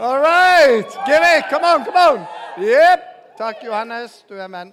[0.00, 0.86] All right.
[1.06, 1.48] Give it.
[1.50, 2.28] Come on, come on.
[2.56, 3.36] Yep.
[3.36, 4.24] Takk, Johannes.
[4.28, 4.70] Du er menn.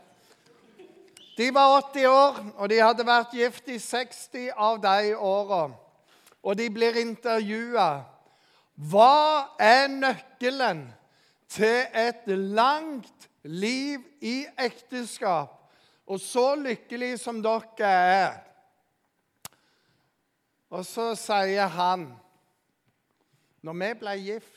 [1.37, 5.63] De var 80 år, og de hadde vært gift i 60 av de åra.
[6.45, 8.05] Og de blir intervjua.
[8.77, 10.83] Hva er nøkkelen
[11.49, 15.55] til et langt liv i ekteskap,
[16.05, 18.35] og så lykkelig som dere er?
[20.69, 22.11] Og så sier han
[23.65, 24.54] Når vi ble gift,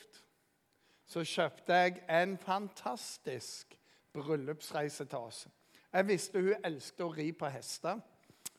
[1.09, 3.73] så kjøpte jeg en fantastisk
[4.13, 5.47] bryllupsreise til oss.
[5.93, 7.97] Jeg visste hun elsket å ri på hester.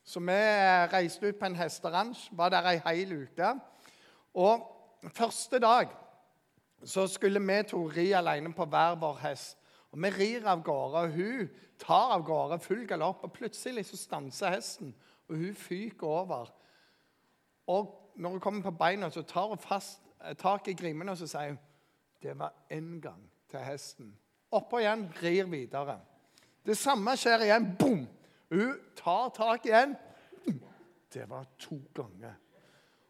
[0.03, 0.39] Så vi
[0.91, 3.53] reiste ut på en hesteransj, var der ei hel uke.
[4.35, 4.67] Og
[5.15, 5.95] første dag
[6.85, 9.57] så skulle vi to ri alene på hver vår hest.
[9.91, 11.49] Og Vi rir av gårde, og hun
[11.79, 13.25] tar av gårde full galopp.
[13.25, 14.95] og Plutselig så stanser hesten,
[15.29, 16.53] og hun fyker over.
[17.67, 21.19] Og når hun kommer på beina, så tar hun fast eh, tak i grimene og
[21.19, 21.59] så sier hun,
[22.23, 24.17] det var én gang til hesten.
[24.51, 26.01] Oppå igjen, rir videre.
[26.67, 27.69] Det samme skjer igjen.
[27.79, 28.07] Boom!
[28.51, 29.97] Hun tar tak igjen.
[31.15, 32.35] Det var to ganger.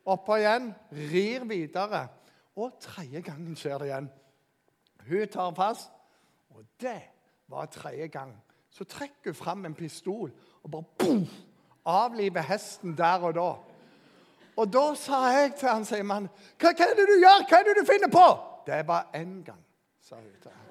[0.05, 2.09] Oppå igjen, rir videre.
[2.57, 4.11] Og tredje gangen skjer det igjen.
[5.09, 5.91] Hun tar fast,
[6.51, 7.01] og det
[7.49, 8.35] var tredje gang.
[8.71, 10.31] Så trekker hun fram en pistol
[10.63, 11.27] og bare boom,
[11.85, 13.51] avliver hesten der og da.
[14.57, 16.29] Og da sa jeg til han, sier mannen,
[16.61, 17.47] hva er det du gjør?
[17.49, 18.27] Hva er det du finner på?
[18.67, 19.65] Det var én gang,
[20.01, 20.67] sa hun til ham.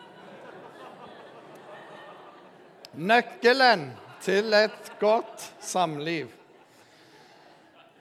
[2.93, 6.27] Nøkkelen til et godt samliv.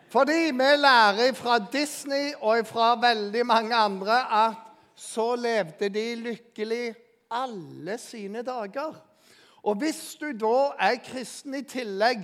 [0.08, 4.54] Fordi vi lærer fra Disney og fra veldig mange andre at
[4.94, 6.94] så levde de lykkelig
[7.30, 8.94] alle sine dager.
[9.62, 12.22] Og hvis du da er kristen i tillegg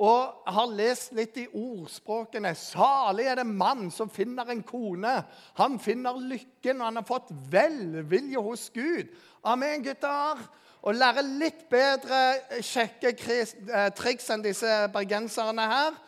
[0.00, 5.12] og har lest litt i ordspråkene Salig er det mann som finner en kone.
[5.60, 9.12] Han finner lykken, og han har fått velvilje hos Gud.
[9.44, 10.40] Amen, gutter
[10.80, 13.12] og lære litt bedre kjekke
[13.96, 15.98] triks enn disse bergenserne her.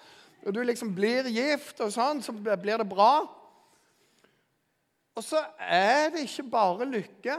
[0.42, 3.12] Når du liksom blir gift, og sånn, så blir det bra.
[5.12, 7.36] Og så er det ikke bare lykke.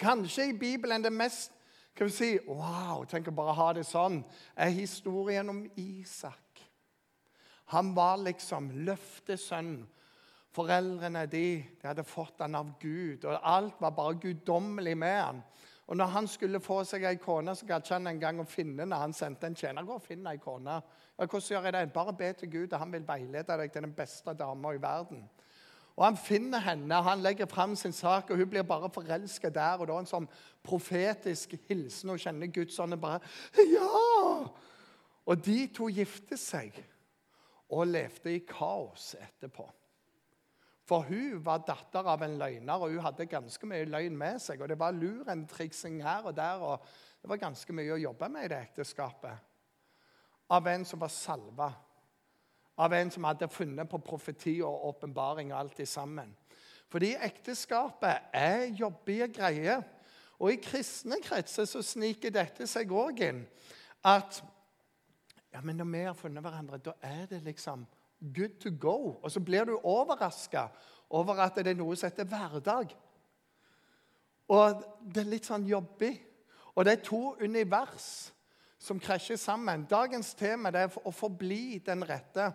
[0.00, 1.54] Kanskje i Bibelen det mest
[1.94, 4.22] kan vi si, Wow, tenk å bare ha det sånn.
[4.56, 6.62] er historien om Isak.
[7.72, 9.88] Han var liksom løftesønnen.
[10.52, 15.38] Foreldrene de, de hadde fått han av Gud, og alt var bare guddommelig med han.
[15.86, 18.84] Og når han skulle få seg ei kone, så gadd ikke han engang å finne
[18.84, 19.86] når han sendte en tjener.
[19.88, 20.76] Gå og finne ei kone.
[21.16, 21.82] Ja, hvordan gjør jeg det?
[21.94, 25.24] Bare be til Gud, og han vil veilede deg til den beste dama i verden.
[25.96, 29.78] Og Han finner henne, han legger fram sin sak, og hun blir bare forelska der.
[29.78, 30.28] og da En sånn
[30.64, 33.20] profetisk hilsen og kjenner Guds ånd bare
[33.56, 34.48] Ja!
[35.26, 36.74] Og de to gifter seg
[37.70, 39.68] og levde i kaos etterpå.
[40.88, 44.60] For hun var datter av en løgner, og hun hadde ganske mye løgn med seg.
[44.60, 46.82] Og det var lurentriksing her og der, og
[47.22, 49.48] det var ganske mye å jobbe med i det ekteskapet.
[50.52, 51.70] Av en som var salva.
[52.82, 56.32] Av en som hadde funnet på profeti og åpenbaring og alt det sammen.
[56.90, 59.84] Fordi ekteskapet er jobbige greier.
[60.42, 63.44] Og i kristne kretser så sniker dette seg òg inn.
[64.04, 64.42] At
[65.52, 67.86] ja, men når vi har funnet hverandre, da er det liksom
[68.34, 69.14] good to go.
[69.22, 70.66] Og så blir du overraska
[71.10, 72.92] over at det er noe som heter hverdag.
[74.52, 74.84] Og
[75.14, 76.14] det er litt sånn jobbig.
[76.74, 78.32] Og det er to univers
[78.82, 79.86] som krasjer sammen.
[79.88, 82.50] Dagens tema er å forbli den rette.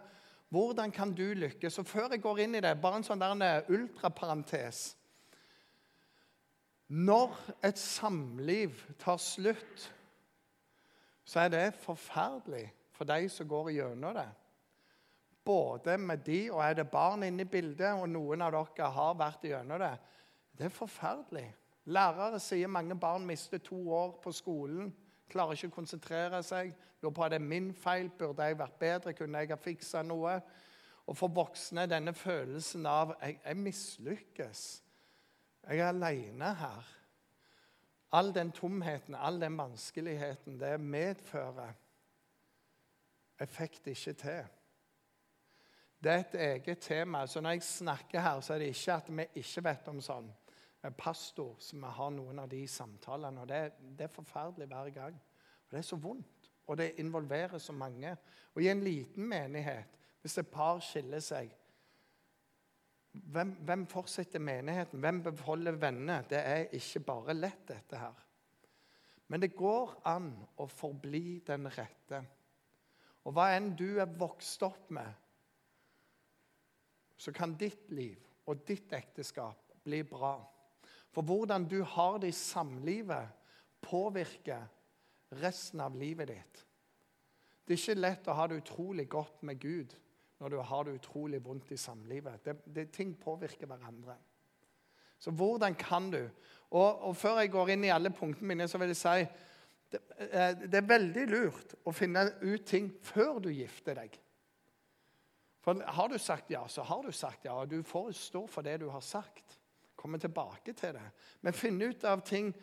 [0.50, 1.80] Hvordan kan du lykkes?
[1.80, 4.96] Og Før jeg går inn i det, bare en sånn der ultraparentes.
[6.88, 7.36] Når
[7.68, 9.88] et samliv tar slutt,
[11.28, 14.30] så er det forferdelig for de som går gjennom det
[15.48, 19.16] både med de og er det barn inne i bildet, og noen av dere har
[19.20, 19.94] vært gjennom det.
[20.58, 21.48] Det er forferdelig.
[21.88, 24.90] Lærere sier mange barn mister to år på skolen.
[25.32, 26.72] Klarer ikke å konsentrere seg.
[27.02, 28.10] Lurer på er det min feil.
[28.10, 29.14] Burde jeg vært bedre?
[29.18, 30.38] Kunne jeg ha fiksa noe?
[31.08, 34.64] Og for voksne denne følelsen av jeg, jeg mislykkes.
[35.68, 36.94] Jeg er aleine her.
[38.16, 41.76] All den tomheten, all den vanskeligheten det medfører
[43.40, 44.46] Jeg fikk det ikke til.
[46.04, 47.28] Det er et eget tema.
[47.28, 50.32] Så når jeg snakker her, så er det ikke at vi ikke vet om sånn
[50.92, 53.42] pastor, som vi har noen av de samtalene.
[53.42, 53.62] og det,
[53.98, 55.22] det, er forferdelig hver gang.
[55.68, 58.16] Og Det er så vondt, og det involverer så mange.
[58.56, 61.54] Og i en liten menighet, hvis et par skiller seg
[63.18, 65.00] hvem, hvem fortsetter menigheten?
[65.00, 66.22] Hvem beholder venner?
[66.22, 68.24] Det er ikke bare lett, dette her.
[69.28, 72.22] Men det går an å forbli den rette.
[73.28, 75.10] Og hva enn du er vokst opp med,
[77.18, 80.38] så kan ditt liv og ditt ekteskap bli bra.
[81.18, 83.30] For hvordan du har det i samlivet,
[83.82, 84.68] påvirker
[85.42, 86.60] resten av livet ditt.
[87.66, 89.96] Det er ikke lett å ha det utrolig godt med Gud
[90.38, 92.46] når du har det utrolig vondt i samlivet.
[92.46, 94.14] Det, det, ting påvirker hverandre.
[95.18, 98.78] Så hvordan kan du og, og, Før jeg går inn i alle punktene mine, så
[98.78, 99.28] vil jeg si
[99.90, 104.22] det, eh, det er veldig lurt å finne ut ting før du gifter deg.
[105.66, 107.58] For Har du sagt ja, så har du sagt ja.
[107.58, 109.57] og Du får stå for det du har sagt.
[109.98, 111.08] Komme tilbake til det.
[111.42, 112.54] Men finn ut av ting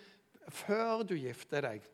[0.48, 1.84] før du gifter deg.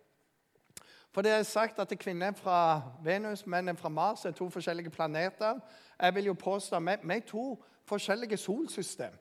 [1.10, 5.58] For det er sagt at kvinner fra Venus, menn fra Mars er to forskjellige planeter.
[5.98, 7.46] Jeg vil jo påstå at vi er to
[7.88, 9.16] forskjellige solsystem.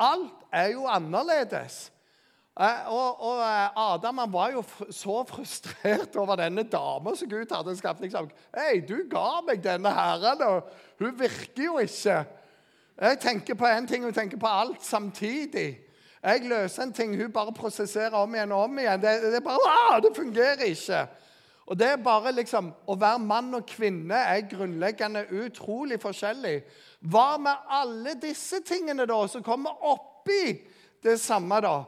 [0.00, 1.92] Alt er jo annerledes.
[2.54, 7.76] Eh, og, og eh, Adam var jo så frustrert over denne dama som Gud hadde
[7.78, 8.00] skapt.
[8.00, 10.68] liksom, Hei, du ga meg denne herren, og
[11.02, 12.20] hun virker jo ikke.
[13.00, 15.80] Jeg tenker på én ting, hun tenker på alt samtidig.
[16.22, 19.02] Jeg løser en ting, hun bare prosesserer om igjen og om igjen.
[19.02, 21.06] Det, det, bare, ah, det fungerer ikke.
[21.66, 26.58] Og det er bare liksom, Å være mann og kvinne er grunnleggende utrolig forskjellig.
[27.00, 30.54] Hva med alle disse tingene da, som kommer oppi
[31.02, 31.60] det samme?
[31.60, 31.82] da?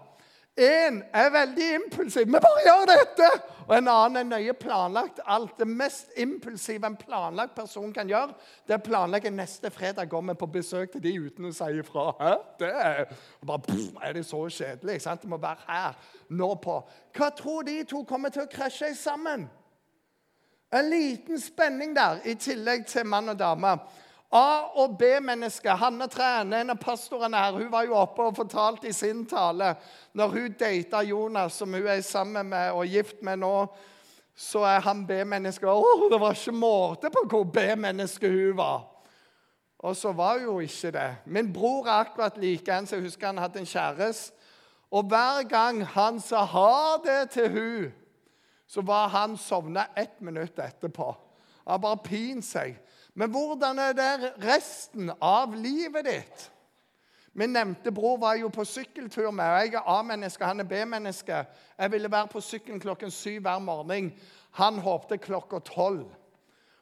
[0.56, 2.24] En er veldig impulsiv.
[2.24, 5.20] 'Vi bare gjør dette!' Og en annen er nøye planlagt.
[5.26, 8.34] Alt det mest impulsive en planlagt person kan gjøre,
[8.66, 11.70] det er å planlegge neste fredag går vi på besøk til de uten å si
[11.80, 12.06] ifra.
[12.20, 12.32] Hæ?
[12.58, 13.04] Det er,
[13.46, 15.00] bare, pff, er det så kjedelig?
[15.02, 15.22] Sant?
[15.22, 15.98] Det må være her
[16.30, 16.78] nå på.
[17.16, 19.48] Hva tror de to kommer til å krasje sammen?
[20.72, 23.76] En liten spenning der, i tillegg til mann og dame.
[24.36, 25.70] A- og B-menneske.
[25.80, 29.72] Hanne Træne, en av pastorene her, hun var jo oppe og fortalte i sin tale
[30.16, 33.54] når hun data Jonas, som hun er sammen med og gift med nå,
[34.36, 35.64] så er han B-menneske.
[35.64, 38.84] Å, det var ikke måte på hvor B-menneske hun var.
[39.78, 41.10] Og så var hun jo ikke det.
[41.24, 44.34] Min bror er akkurat like en, så Jeg husker han hadde en kjæreste.
[44.90, 47.92] Og hver gang han sa ha det til hun,
[48.66, 51.14] så var han sovna ett minutt etterpå.
[51.66, 52.76] Han bare pinte seg.
[53.16, 56.50] Men hvordan er det resten av livet ditt?
[57.36, 61.42] Min nevnte bror var jo på sykkeltur med, og jeg er A-menneske, han er B-menneske.
[61.78, 64.12] Jeg ville være på sykkelen klokken syv hver morgen.
[64.60, 66.06] Han håpte klokka tolv.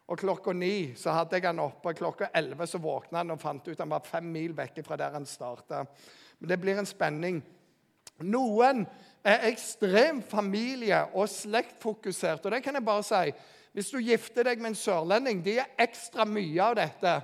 [0.06, 1.94] Og klokka ni så hadde jeg han oppe.
[1.96, 5.14] Klokka elleve så våkna han og fant ut han var fem mil vekk fra der
[5.16, 5.84] han starta.
[6.38, 7.40] Men det blir en spenning.
[8.22, 8.84] Noen
[9.24, 13.32] er ekstremt familie- og slektfokusert, og det kan jeg bare si.
[13.74, 17.14] Hvis du gifter deg med en sørlending, de er ekstra mye av dette.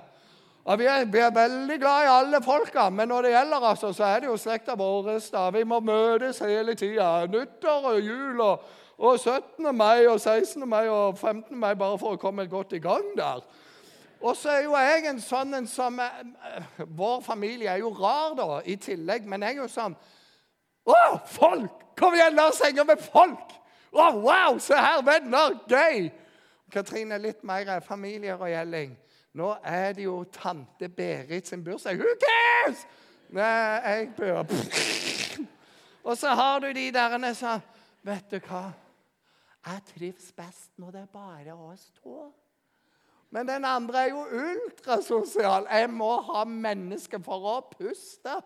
[0.67, 3.93] Og vi er, vi er, veldig glad i alle folka, men når det gjelder altså,
[3.95, 5.07] så er det jo slekta vår.
[5.55, 7.25] Vi må møtes hele tida.
[7.31, 8.67] Nyttår og jul og,
[8.99, 9.71] og 17.
[9.71, 10.67] mai og 16.
[10.69, 11.57] mai og 15.
[11.57, 13.41] mai bare for å komme godt i gang der.
[14.21, 15.97] Og så er jo jeg en sånn en som
[16.77, 19.23] Vår familie er jo rar, da, i tillegg.
[19.25, 19.95] Men jeg er jo sånn
[20.83, 20.99] Å,
[21.31, 21.87] folk!
[21.97, 23.55] Kom igjen, la oss henge med folk!
[23.91, 25.57] Å, wow, se her, venner!
[25.71, 26.11] Gøy!
[26.71, 28.95] Katrine litt mer familieroyelling.
[29.33, 31.99] Nå er det jo tante Berit sin bursdag.
[31.99, 32.85] Who cares?!
[33.31, 34.43] Nei, jeg bør
[36.07, 37.61] Og så har du de der som
[38.03, 38.71] Vet du hva?
[39.61, 42.31] Jeg trives best når det er bare oss to.
[43.29, 45.67] Men den andre er jo ultrasosial.
[45.69, 48.39] Jeg må ha mennesker for å puste.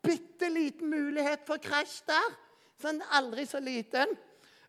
[0.00, 2.36] Bitte liten mulighet for krasj der.
[2.80, 4.14] Sånn aldri så liten.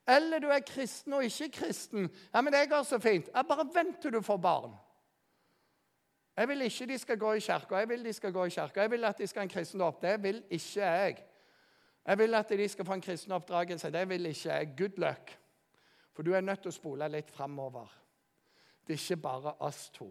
[0.08, 2.10] Eller du er kristen og ikke kristen.
[2.34, 3.30] Ja, men det går så fint.
[3.36, 4.74] Ja, bare vent til du får barn.
[6.38, 7.76] Jeg vil ikke de skal gå i kirka.
[7.76, 8.82] Jeg vil de skal gå i kirka.
[8.82, 10.02] Jeg vil at de skal ha en kristen opp.
[10.02, 11.18] Det vil ikke jeg.
[12.08, 13.92] Jeg vil at de skal få en kristen oppdragelse.
[13.92, 14.74] Det vil ikke jeg.
[14.78, 15.38] Good luck.
[16.14, 17.92] For du er nødt til å spole litt framover.
[18.88, 20.10] Det er ikke bare oss to.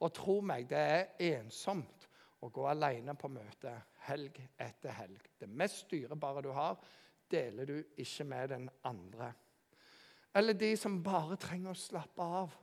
[0.00, 2.08] Og tro meg, det er ensomt
[2.40, 3.72] å gå alene på møte
[4.06, 5.30] helg etter helg.
[5.40, 6.78] Det mest dyrebare du har,
[7.30, 9.32] deler du ikke med den andre.
[10.34, 12.56] Eller de som bare trenger å slappe av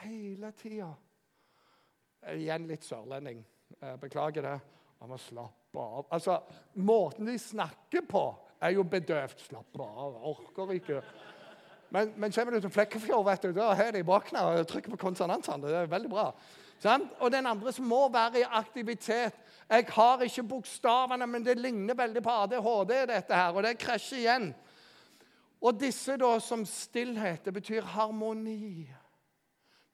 [0.00, 0.90] hele tida.
[2.34, 3.42] Igjen litt sørlending.
[4.00, 4.58] Beklager det.
[5.00, 6.06] Man må slappe av.
[6.12, 6.38] Altså,
[6.74, 8.24] Måten de snakker på,
[8.60, 9.46] er jo bedøvt.
[9.48, 10.18] Slappe av.
[10.30, 11.02] Orker ikke.
[11.90, 15.00] Men, men kommer du til Flekkefjord, vet du, da har de våkna og trykker på
[15.08, 15.66] konsonantene.
[15.66, 16.28] Det er veldig bra.
[17.18, 19.36] Og den andre som må være i aktivitet.
[19.70, 24.18] Jeg har ikke bokstavene, men det ligner veldig på ADHD, dette her, og det krasjer
[24.18, 24.48] igjen.
[25.60, 28.88] Og disse da som stillhet, det betyr harmoni.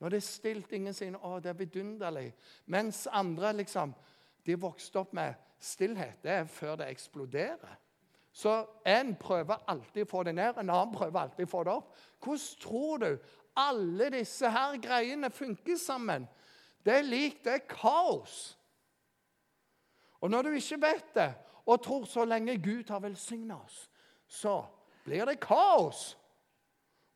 [0.00, 2.32] Når det er stilt, ingen sier 'Å, det er vidunderlig'.
[2.66, 3.94] Mens andre liksom,
[4.46, 6.22] de vokste opp med stillhet.
[6.22, 7.76] Det er før det eksploderer.
[8.32, 11.72] Så en prøver alltid å få det ned, en annen prøver alltid å få det
[11.72, 11.96] opp.
[12.20, 13.18] Hvordan tror du
[13.56, 16.28] alle disse her greiene funker sammen?
[16.84, 18.55] Det er lik det er kaos.
[20.20, 21.30] Og når du ikke vet det,
[21.66, 23.90] og tror så lenge Gud har velsigna oss,
[24.26, 24.60] så
[25.04, 26.14] blir det kaos.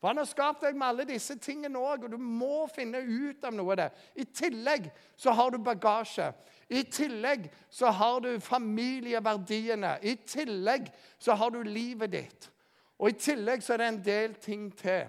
[0.01, 3.43] For han har skapt deg med alle disse tingene òg, og du må finne ut
[3.45, 3.89] av noe av det.
[4.17, 6.31] I tillegg så har du bagasje.
[6.73, 9.99] I tillegg så har du familieverdiene.
[10.01, 10.89] I tillegg
[11.21, 12.49] så har du livet ditt.
[12.97, 15.05] Og i tillegg så er det en del ting til.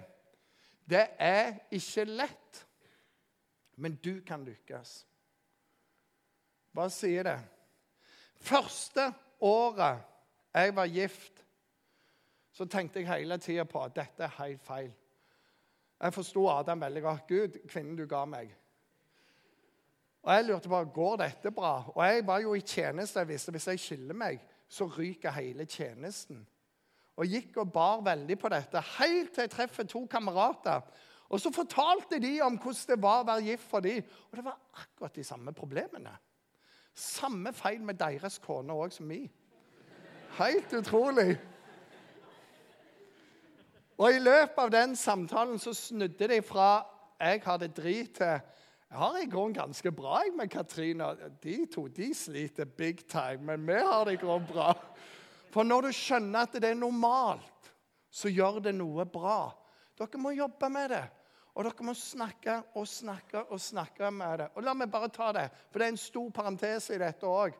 [0.85, 2.61] Det er ikke lett,
[3.81, 4.93] men du kan lykkes.
[6.73, 7.39] Bare sier det?
[8.43, 9.07] Første
[9.41, 10.03] året
[10.53, 11.43] jeg var gift
[12.53, 14.91] så tenkte jeg hele tida på at dette er helt feil.
[16.03, 17.27] Jeg forsto Adam veldig godt.
[17.27, 18.51] Gud, kvinnen du ga meg.
[20.23, 21.73] Og Jeg lurte på går dette bra.
[21.95, 23.19] Og jeg var jo i tjeneste.
[23.19, 26.45] Jeg visste hvis jeg skiller meg, så ryker hele tjenesten.
[27.17, 30.81] Og gikk og bar veldig på dette, helt til jeg treffer to kamerater.
[31.29, 34.05] Og så fortalte de om hvordan det var å være gift for dem.
[34.31, 36.13] Og det var akkurat de samme problemene.
[36.93, 39.25] Samme feil med deres kone òg som mi.
[40.37, 41.37] Helt utrolig.
[43.97, 46.85] Og I løpet av den samtalen så snudde de fra
[47.19, 51.29] 'jeg har det drit' til 'jeg har i grunnen ganske bra jeg med Katrine'.
[51.43, 54.73] De to de sliter big time, men vi har det i grunnen bra.
[55.51, 57.73] For når du skjønner at det er normalt,
[58.11, 59.51] så gjør det noe bra.
[59.97, 61.03] Dere må jobbe med det.
[61.53, 64.47] Og dere må snakke og snakke og snakke med det.
[64.55, 67.53] Og La meg bare ta det, for det er en stor parentese i dette òg.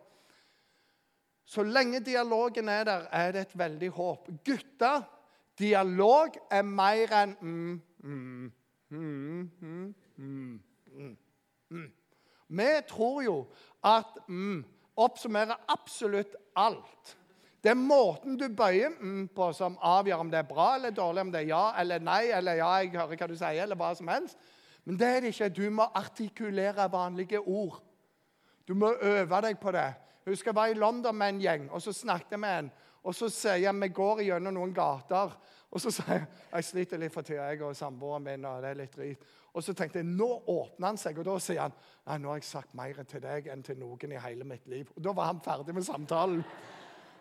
[1.46, 4.30] Så lenge dialogen er der, er det et veldig håp.
[4.46, 5.04] Gutter
[5.60, 8.52] Dialog er mer enn mm, mm,
[11.70, 11.92] mm,
[12.48, 13.36] Vi tror jo
[13.86, 14.64] at mm
[14.96, 17.18] oppsummerer absolutt alt.
[17.64, 18.92] Det er måten du bøyer
[19.36, 22.26] på, som avgjør om det er bra eller dårlig, om det er ja eller nei,
[22.36, 24.38] eller ja, jeg hører hva du sier, eller hva som helst.
[24.84, 25.50] Men det er det ikke.
[25.56, 27.80] Du må artikulere vanlige ord.
[28.68, 29.94] Du må øve deg på det.
[30.26, 32.70] Jeg husker jeg var i London med en gjeng, og så snakket jeg med en.
[33.04, 35.32] Og så sier jeg vi går gjennom noen gater.
[35.72, 38.46] Og så sier jeg jeg sliter litt for tida, jeg og samboeren min.
[38.46, 39.26] og det er litt drit.
[39.54, 41.74] Og så tenkte jeg nå åpner han seg, og da sier han
[42.08, 44.92] nei, nå har jeg sagt mer til deg enn til noen i hele mitt liv.
[44.96, 46.44] Og Da var han ferdig med samtalen.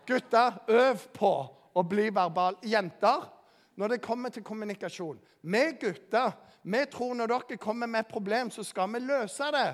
[0.07, 1.35] Gutter, øv på
[1.75, 2.59] å bli verbal.
[2.63, 3.29] Jenter,
[3.77, 6.33] når det kommer til kommunikasjon Vi gutter
[6.63, 9.71] vi tror når dere kommer med et problem, så skal vi løse det.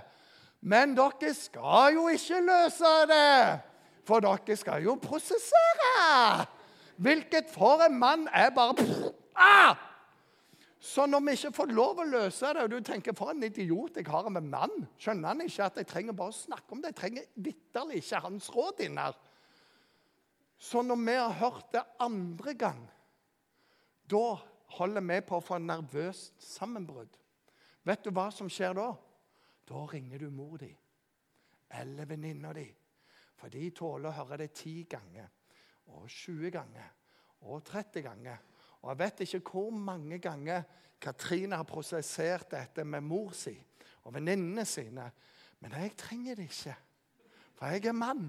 [0.61, 3.58] Men dere skal jo ikke løse det!
[4.08, 6.47] For dere skal jo prosessere!
[6.97, 8.87] Hvilket for en mann er bare
[9.37, 9.76] ah!
[10.80, 13.99] Så når vi ikke får lov å løse det, og du tenker for en idiot
[13.99, 16.94] jeg har med mann Skjønner han ikke at jeg trenger bare å snakke om det?
[16.94, 19.18] Jeg trenger vitterlig ikke hans råd inn her.
[20.59, 22.83] Så når vi har hørt det andre gang,
[24.11, 24.38] da
[24.79, 27.15] holder vi på å få en nervøst sammenbrudd.
[27.87, 28.91] Vet du hva som skjer da?
[29.69, 30.73] Da ringer du mor di
[31.69, 32.67] eller venninna di.
[33.37, 35.29] For de tåler å høre det ti ganger
[35.95, 36.88] og 20 ganger
[37.47, 38.41] og 30 ganger.
[38.83, 40.65] Og jeg vet ikke hvor mange ganger
[40.99, 43.55] Katrine har prosessert dette med mor si
[44.05, 45.07] og venninnene sine.
[45.61, 46.75] Men jeg trenger det ikke,
[47.59, 48.29] for jeg er mann.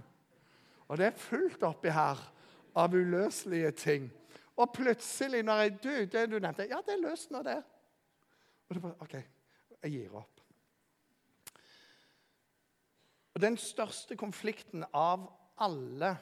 [0.89, 2.21] Og det er fullt oppi her
[2.79, 4.07] av uløselige ting.
[4.59, 7.59] Og plutselig, når jeg du, det du nevnte Ja, det er løst nå, det.
[8.67, 9.15] Og det bare, OK,
[9.83, 10.41] jeg gir opp.
[13.35, 15.29] Og Den største konflikten av
[15.61, 16.15] alle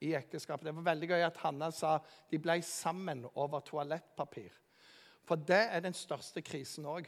[0.00, 0.66] i ekteskapet.
[0.66, 1.98] Det var veldig gøy at Hanna sa
[2.30, 4.50] de ble sammen over toalettpapir.
[5.28, 7.06] For det er den største krisen òg.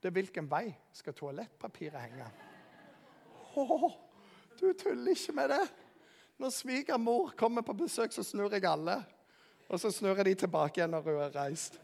[0.00, 2.28] Det er hvilken vei skal toalettpapiret henge?
[3.60, 3.90] Oh,
[4.60, 5.62] du tuller ikke med det!
[6.40, 9.02] Når svigermor kommer på besøk, så snur jeg alle.
[9.68, 11.80] Og så snur jeg de tilbake igjen når hun har reist.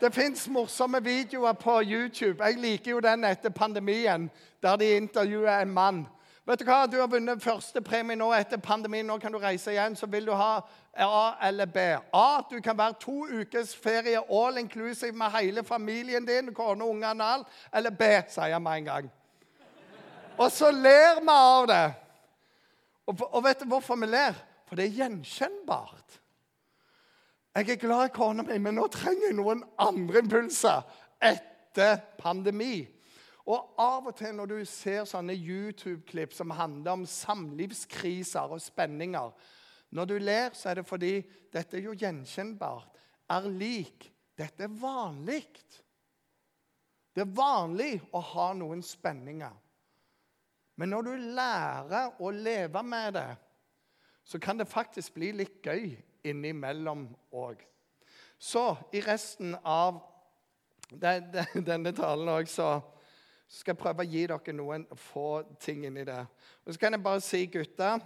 [0.00, 2.44] Det fins morsomme videoer på YouTube.
[2.44, 4.30] Jeg liker jo den etter pandemien,
[4.62, 6.06] der de intervjuer en mann
[6.50, 6.86] Vet Du hva?
[6.90, 9.06] Du har vunnet første premie nå etter pandemien.
[9.06, 9.94] Nå kan du reise igjen.
[9.96, 10.62] Så vil du ha
[10.98, 11.84] A eller B.
[12.16, 12.40] A.
[12.50, 16.54] Du kan være to ukes ferie all inclusive med hele familien din.
[16.54, 17.46] kone, ungene alt.
[17.74, 19.10] Eller B, sier jeg med en gang.
[20.38, 21.84] Og så ler vi av det.
[23.10, 24.36] Og, og vet du hvorfor vi ler?
[24.68, 26.20] For det er gjenkjennbart.
[27.58, 30.84] Jeg er glad i kona mi, men nå trenger jeg noen andre impulser
[31.18, 32.84] etter pandemi.
[33.50, 39.32] Og av og til når du ser sånne YouTube-klipp som handler om samlivskriser og spenninger
[39.90, 41.16] Når du ler, så er det fordi
[41.50, 42.94] dette er jo gjenkjennbart.
[43.26, 44.06] Er lik.
[44.38, 45.42] Dette er vanlig.
[47.10, 49.56] Det er vanlig å ha noen spenninger.
[50.80, 53.28] Men når du lærer å leve med det,
[54.24, 55.90] så kan det faktisk bli litt gøy
[56.24, 57.04] innimellom
[57.36, 57.60] òg.
[58.40, 58.62] Så
[58.96, 60.00] i resten av
[60.88, 62.78] denne talen òg, så
[63.50, 66.22] skal jeg prøve å gi dere noen få ting inni det.
[66.64, 68.00] Og så kan jeg bare si, gutter,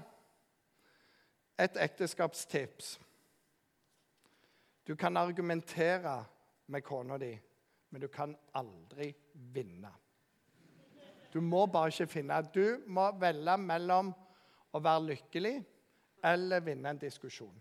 [1.54, 2.96] et ekteskapstips.
[4.82, 6.16] Du kan argumentere
[6.66, 7.36] med kona di,
[7.94, 9.12] men du kan aldri
[9.54, 9.94] vinne.
[11.34, 14.12] Du må bare ikke finne Du må velge mellom
[14.74, 15.56] å være lykkelig
[16.24, 17.56] eller vinne en diskusjon.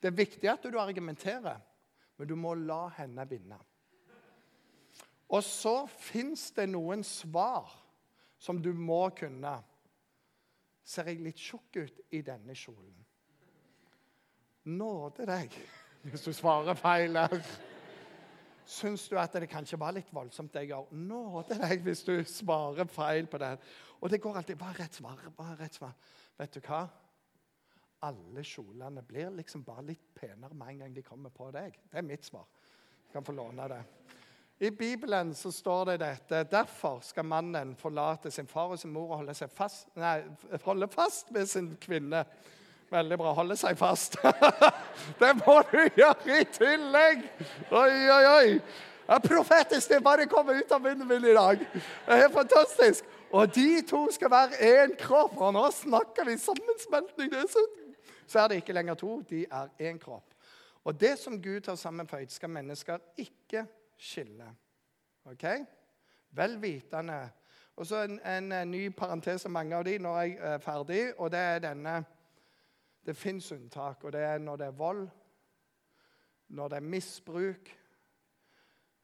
[0.00, 1.60] Det er viktig at du argumenterer,
[2.16, 3.58] men du må la henne vinne.
[5.32, 7.70] Og så fins det noen svar
[8.42, 9.54] som du må kunne.
[10.82, 12.96] Ser jeg litt tjukk ut i denne kjolen?
[14.72, 15.54] Nåde deg
[16.08, 17.38] hvis du svarer feil her.
[18.72, 20.92] Syns du at det kanskje var litt voldsomt, det jeg gjør?
[20.96, 23.52] Nåde deg hvis du svarer feil på det.
[24.00, 25.20] Og det går alltid er rett svar?
[25.28, 25.92] Er rett svar?
[26.40, 26.86] Vet du hva?
[28.08, 31.76] Alle kjolene blir liksom bare litt penere med en gang de kommer på deg.
[31.90, 32.48] Det er mitt svar.
[33.06, 33.82] Du kan få låne det.
[34.62, 36.42] I Bibelen så står det dette.
[36.50, 40.20] Derfor skal mannen forlate sin far og sin mor og holde, fast, nei,
[40.64, 42.24] holde fast med sin kvinne.
[42.92, 43.32] Veldig bra.
[43.32, 44.18] Holde seg fast.
[45.20, 47.22] det må du gjøre i tillegg!
[47.72, 48.48] Oi, oi, oi.
[49.06, 49.88] Det er profetisk.
[49.88, 51.64] Det bare kommer ut av munnen min i dag.
[51.72, 53.08] Det er fantastisk.
[53.32, 55.40] Og de to skal være én kropp.
[55.40, 57.32] Og nå snakker vi sammensmeltning.
[57.32, 57.64] Er så,
[58.44, 59.22] er det ikke lenger to.
[59.28, 60.28] De er én kropp.
[60.84, 63.64] Og det som Gud har sammenføyd, skal mennesker ikke
[63.96, 64.52] skille.
[65.32, 65.48] Ok?
[66.36, 67.22] Vel vitende.
[67.76, 71.40] Og så en, en, ny parentes mange av de når jeg er ferdig, og det
[71.40, 72.02] er denne
[73.06, 75.06] Det fins unntak, og det er når det er vold,
[76.48, 77.70] når det er misbruk,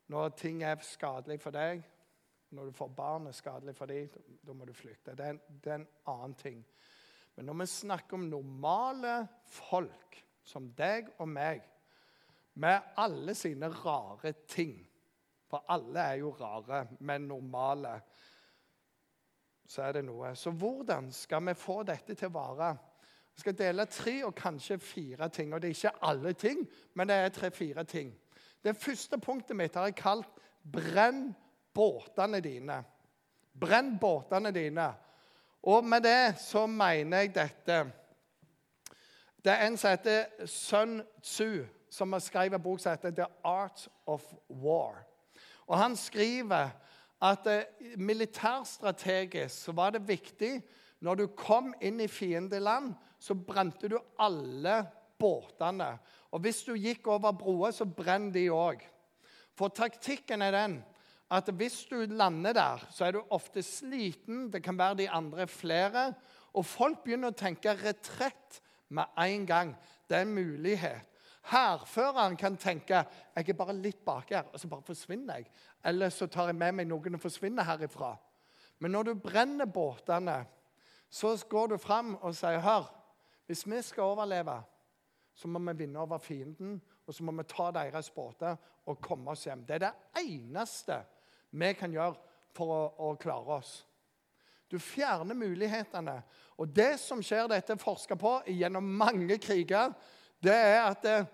[0.09, 1.83] når ting er skadelig for deg,
[2.51, 4.09] når du får barn er skadelig for dem,
[4.47, 5.17] da må du flykte.
[5.17, 6.63] Det er, det er en annen ting.
[7.37, 10.17] Men når vi snakker om normale folk,
[10.49, 11.61] som deg og meg,
[12.59, 14.81] med alle sine rare ting
[15.49, 17.95] For alle er jo rare, men normale.
[19.65, 20.35] Så er det noe.
[20.37, 22.67] Så hvordan skal vi få dette til å vare?
[23.39, 25.55] Jeg skal dele tre og kanskje fire ting.
[25.55, 28.11] Og det er ikke alle ting, men det er tre-fire ting.
[28.65, 30.27] Det første punktet mitt har jeg kalt
[30.73, 31.37] 'Brenn
[31.75, 32.83] båtene dine'.
[33.61, 34.95] Brenn båtene dine.
[35.63, 37.93] Og med det så mener jeg dette.
[39.45, 43.27] Det er en som heter Sun Tzu som har skrevet en bok som heter 'The
[43.45, 45.05] Art of War'.
[45.67, 46.69] Og Han skriver
[47.23, 47.63] at eh,
[47.97, 50.63] militærstrategisk så var det viktig
[51.01, 54.83] når du kom inn i fiendeland, så brente du alle
[55.19, 55.97] båtene.
[56.33, 58.85] Og hvis du gikk over broer, så brenn de òg.
[59.59, 60.79] For taktikken er den
[61.35, 64.49] at hvis du lander der, så er du ofte sliten.
[64.53, 66.13] Det kan være de andre flere.
[66.57, 69.75] Og folk begynner å tenke retrett med en gang.
[70.09, 71.05] Det er en mulighet.
[71.49, 73.03] Hærføreren kan tenke
[73.37, 75.51] jeg er bare litt bak her, og så bare forsvinner jeg.
[75.85, 78.15] Eller så tar jeg med meg noen og forsvinner herifra.
[78.79, 80.43] Men når du brenner båtene,
[81.11, 82.91] så går du fram og sier hør,
[83.49, 84.59] hvis vi skal overleve,
[85.33, 89.33] så må vi vinne over fienden, og så må vi ta deres båter og komme
[89.33, 89.63] oss hjem.
[89.65, 90.99] Det er det eneste
[91.57, 92.19] vi kan gjøre
[92.53, 93.73] for å, å klare oss.
[94.69, 96.19] Du fjerner mulighetene.
[96.61, 99.95] Og det som skjer, dette er forska på gjennom mange kriger,
[100.45, 101.31] det er at eh,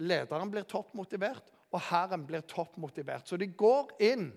[0.00, 3.28] lederen blir toppmotivert, og hæren blir toppmotivert.
[3.28, 4.30] Så de går inn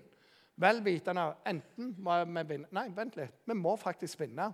[0.60, 3.40] vel vitende enten må vi vinne Nei, vent litt.
[3.44, 4.50] Vi må faktisk vinne.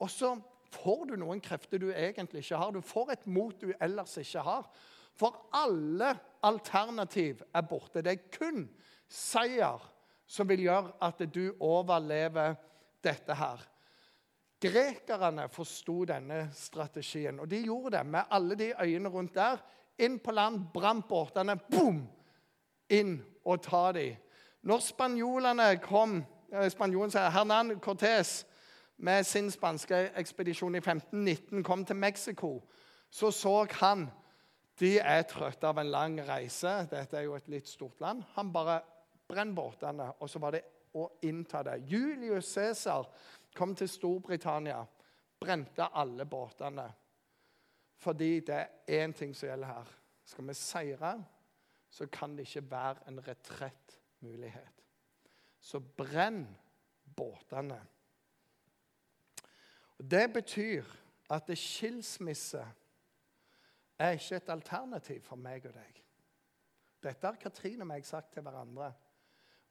[0.00, 0.34] Og så
[0.70, 2.72] får du noen krefter du egentlig ikke har.
[2.72, 4.68] Du får et mot du ellers ikke har.
[5.18, 6.14] For alle
[6.46, 8.02] alternativ er borte.
[8.02, 8.64] Det er kun
[9.10, 9.82] seier
[10.30, 12.54] som vil gjøre at du overlever
[13.02, 13.66] dette her.
[14.60, 19.62] Grekerne forsto denne strategien, og de gjorde det med alle de øyene rundt der.
[19.98, 22.02] Inn på land, brant båtene, boom!
[22.90, 24.16] Inn og ta dem.
[24.62, 26.18] Når spanjolene kom
[26.52, 28.42] eh, Spanjolen sier Hernan Cortés
[29.00, 32.60] med sin spanske ekspedisjon i 1519 kom til Mexico,
[33.10, 34.08] så så han
[34.80, 36.70] de er trøtte av en lang reise.
[36.90, 38.22] Dette er jo et litt stort land.
[38.36, 38.78] Han bare
[39.28, 40.62] brenner båtene, og så var det
[40.96, 41.76] å innta det.
[41.90, 43.08] Julius Cæsar
[43.56, 44.80] kom til Storbritannia,
[45.40, 46.88] brente alle båtene.
[48.00, 49.92] Fordi det er én ting som gjelder her.
[50.24, 51.14] Skal vi seire,
[51.90, 54.84] så kan det ikke være en retrettmulighet.
[55.60, 56.46] Så brenn
[57.16, 57.80] båtene.
[60.00, 60.84] Det betyr
[61.30, 62.62] at skilsmisse
[63.98, 65.98] er ikke et alternativ for meg og deg.
[67.04, 68.90] Dette har Katrine og meg sagt til hverandre.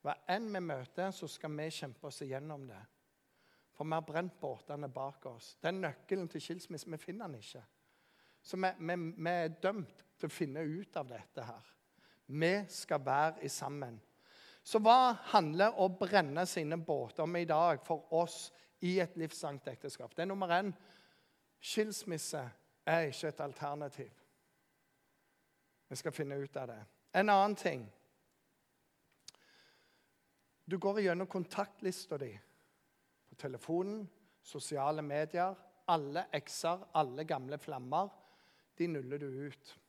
[0.05, 2.81] Hva enn vi møter, så skal vi kjempe oss igjennom det.
[3.73, 5.55] For vi har brent båtene bak oss.
[5.63, 7.63] Den nøkkelen til skilsmisse, vi finner den ikke.
[8.41, 11.73] Så vi, vi, vi, er dømt til å finne ut av dette her.
[12.29, 13.97] Vi skal være sammen.
[14.63, 18.49] Så hva handler å brenne sine båter om i dag for oss
[18.81, 20.15] i et livslangt ekteskap?
[20.15, 20.71] Det er nummer én.
[21.59, 22.43] Skilsmisse
[22.85, 24.11] er ikke et alternativ.
[25.89, 26.83] Vi skal finne ut av det.
[27.13, 27.89] En annen ting
[30.69, 32.29] Du går gjennom kontaktlista di
[33.29, 34.03] på telefonen,
[34.41, 35.55] sosiale medier.
[35.89, 38.09] Alle ekser, alle gamle flammer,
[38.77, 39.79] de nuller du ut.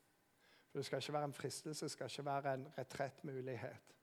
[0.71, 3.97] For Det skal ikke være en fristelse, det skal ikke være en retrettmulighet.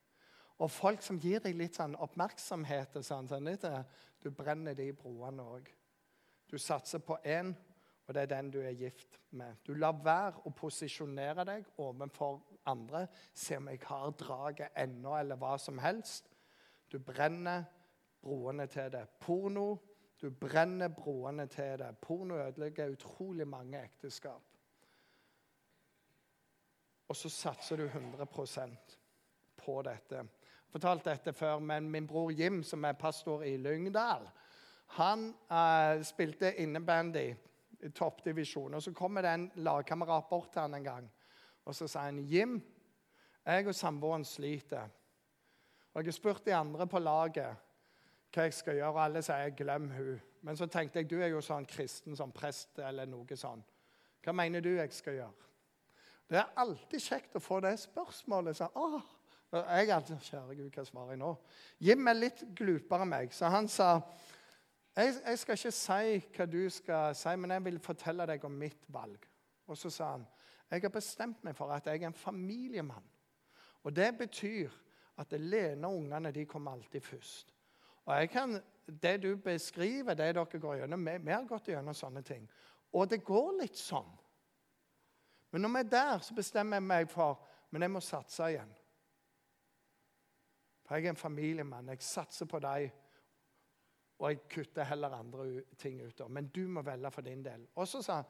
[0.58, 3.66] Og folk som gir deg litt sånn oppmerksomhet, sånn, sånn litt,
[4.24, 5.70] du brenner de broene òg.
[6.50, 7.52] Du satser på én,
[8.08, 9.60] og det er den du er gift med.
[9.68, 12.40] Du lar være å posisjonere deg overfor
[12.72, 13.04] andre.
[13.36, 16.32] Se om jeg har draget ennå, eller hva som helst.
[16.90, 17.68] Du brenner
[18.24, 19.04] broene til det.
[19.20, 19.68] Porno,
[20.22, 21.92] du brenner broene til det.
[22.02, 24.42] Porno ødelegger utrolig mange ekteskap.
[27.08, 28.98] Og så satser du 100%
[29.58, 30.24] på dette
[30.72, 34.28] fortalt dette før, men min bror Jim, som er pastor i Lyngdal,
[34.98, 37.28] han eh, spilte innebandy
[37.84, 38.74] i toppdivisjon.
[38.74, 41.10] Og så kommer det en lagkamerat bort til han en gang
[41.68, 42.62] og så sier han, 'Jim,
[43.46, 44.90] jeg og samboeren sliter.'
[45.94, 47.56] Og Jeg har spurt de andre på laget
[48.34, 50.22] hva jeg skal gjøre, og alle sier 'glem hun'.
[50.42, 53.64] Men så tenkte jeg du er jo sånn kristen som prest eller noe sånn.
[54.24, 55.48] Hva mener du jeg skal gjøre?
[56.30, 58.56] Det er alltid kjekt å få det spørsmålet.
[58.56, 58.68] Så,
[59.52, 61.30] Jeg alltid, Kjære Gud, hva svarer jeg nå?
[61.80, 63.94] Jim er litt glupere meg, så han sa
[64.98, 68.58] jeg, jeg, skal ikke si hva du skal si, men jeg vil fortelle deg om
[68.60, 69.24] mitt valg.
[69.68, 70.26] Og så sa han
[70.68, 73.06] jeg har bestemt meg for at jeg er en familiemann.
[73.88, 74.74] Og det betyr
[75.22, 77.54] at Lene og ungene de kommer alltid først.
[78.06, 82.22] Og jeg kan, Det du beskriver, det dere går gjennom vi har gått gjennom sånne
[82.22, 82.50] ting.
[82.94, 84.12] Og det går litt sånn.
[85.52, 87.40] Men når vi er der, så bestemmer jeg meg for
[87.72, 88.70] men jeg må satse igjen.
[90.88, 91.90] For jeg er en familiemann.
[91.92, 92.88] Jeg satser på deg.
[94.18, 96.22] Og jeg kutter heller andre ting ut.
[96.30, 97.68] Men du må velge for din del.
[97.76, 98.22] Og så, sa,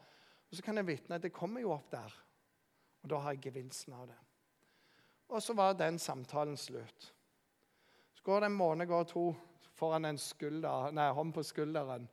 [0.49, 2.15] og så kan jeg vitne at det kommer jo opp der.
[3.03, 4.17] Og da har jeg gevinsten av det.
[5.27, 7.13] Og så var den samtalen slutt.
[8.13, 9.35] Så går det en måned, går to,
[9.77, 12.07] får han en skulder, nei, hånd på skulderen.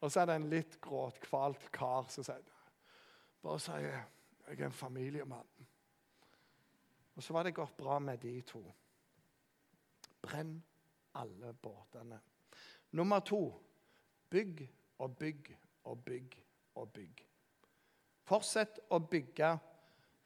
[0.00, 2.50] Og så er det en litt gråtkvalt kar som sier
[3.44, 5.66] Bare sier jeg er en familiemann.
[7.14, 8.62] Og så var det gått bra med de to.
[10.24, 10.56] Brenn
[11.20, 12.20] alle båtene.
[12.96, 13.42] Nummer to
[14.30, 14.64] bygg
[14.98, 15.52] og bygg
[15.84, 16.40] og bygg
[16.74, 17.22] og bygg.
[18.24, 19.52] Fortsett å bygge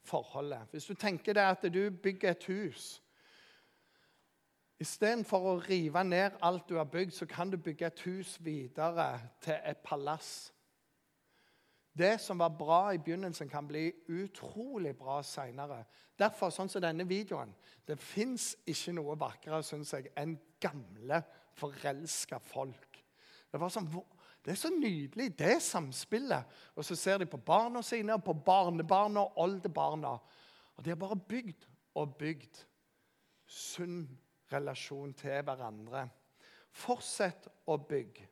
[0.06, 0.70] forholdet.
[0.70, 2.96] Hvis du tenker deg at du bygger et hus
[4.78, 9.08] Istedenfor å rive ned alt du har bygd, så kan du bygge et hus videre
[9.42, 10.52] til et palass.
[11.98, 15.82] Det som var bra i begynnelsen, kan bli utrolig bra seinere.
[16.18, 17.54] Derfor, sånn som denne videoen
[17.86, 21.22] Det fins ikke noe vakrere synes jeg, enn gamle,
[21.58, 23.00] forelska folk.
[23.50, 23.88] Det, sånn,
[24.44, 26.58] det, er så nydelig, det samspillet.
[26.76, 30.14] Og så ser de på barna sine, på barnebarna og oldebarna.
[30.76, 31.64] Og de har bare bygd
[31.98, 32.60] og bygd
[33.48, 34.02] sunn
[34.52, 36.04] relasjon til hverandre.
[36.70, 38.28] Fortsett å bygge.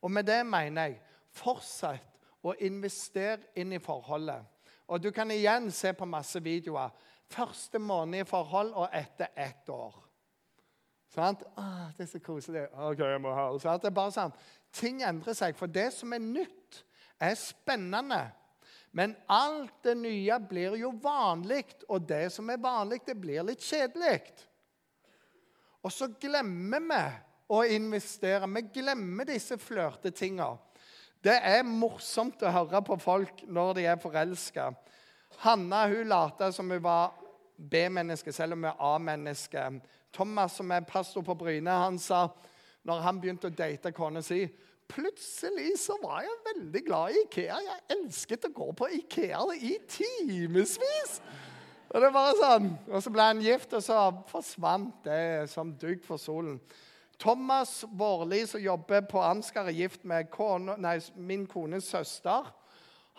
[0.00, 1.02] Og med det mener jeg
[1.34, 2.09] fortsett
[2.42, 4.44] å investere inn i forholdet.
[4.90, 6.90] Og du kan igjen se på masse videoer
[7.30, 9.94] Første måned i forhold og etter ett år.
[11.14, 11.44] Sant?
[11.58, 12.64] Å, det er så koselig.
[12.74, 13.84] Ok, jeg må ha sant?
[13.84, 14.34] Det er bare sånn.
[14.74, 15.54] Ting endrer seg.
[15.58, 16.80] For det som er nytt,
[17.22, 18.20] er spennende.
[18.90, 23.62] Men alt det nye blir jo vanlig, og det som er vanlig, det blir litt
[23.62, 24.24] kjedelig.
[25.86, 27.02] Og så glemmer vi
[27.54, 28.50] å investere.
[28.58, 30.50] Vi glemmer disse flørtetinga.
[31.20, 34.70] Det er morsomt å høre på folk når de er forelska.
[35.42, 37.12] Hanna hun lot som hun var
[37.56, 39.66] B-menneske, selv om hun er A-menneske.
[40.16, 42.26] Thomas, som er pastor på Bryne, han sa
[42.88, 44.46] når han begynte å date kona si
[44.90, 47.60] Plutselig så var jeg veldig glad i Ikea.
[47.62, 51.20] Jeg elsket å gå på Ikea i timevis.
[51.90, 52.72] Og det var sånn.
[52.90, 54.00] Og så ble han gift, og så
[54.32, 56.58] forsvant det som dugg for solen.
[57.20, 62.48] Thomas Vårli, som jobber på Ansgar, er gift med kone, nei, min kones søster.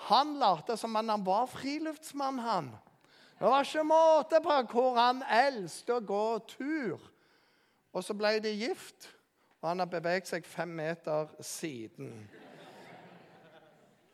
[0.09, 2.71] Han lot som om han var friluftsmann, han.
[3.37, 7.05] Det var ikke måte på hvor han elsket å gå tur.
[7.93, 9.09] Og så ble de gift,
[9.61, 12.13] og han har beveget seg fem meter siden.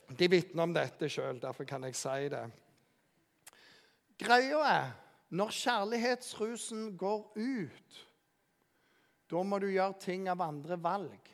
[0.08, 2.44] De vitner om dette sjøl, derfor kan jeg si det.
[4.20, 4.92] Greia er
[5.30, 8.07] når kjærlighetsrusen går ut,
[9.28, 11.34] da må du gjøre ting av andre valg.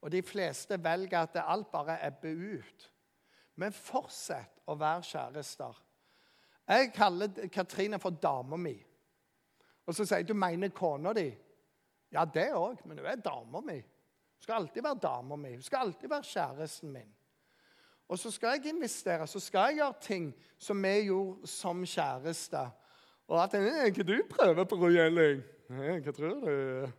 [0.00, 2.86] Og de fleste velger at alt bare ebber ut.
[3.60, 5.80] Men fortsett å være kjærester.
[6.70, 8.76] Jeg kaller Katrine for dama mi.
[9.86, 11.28] Og så sier jeg du mener kona di.
[12.14, 13.78] Ja, det òg, men hun er dama mi.
[13.80, 15.54] Hun skal alltid være dama mi.
[15.56, 17.10] Hun skal alltid være kjæresten min.
[18.10, 22.70] Og så skal jeg investere, så skal jeg gjøre ting som vi gjorde som kjærester.
[23.30, 23.54] Og at
[23.86, 25.42] Ikke du prøver på, Rogelling?
[25.70, 26.90] Hva tror du?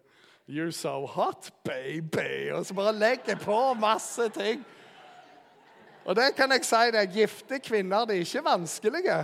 [0.47, 2.51] You're so hot, baby.
[2.51, 4.65] Og så bare legger på masse ting.
[6.05, 9.17] Og det kan jeg si deg, gifte kvinner de er ikke vanskelige.